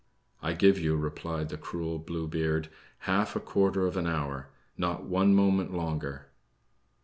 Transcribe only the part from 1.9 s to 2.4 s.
Blue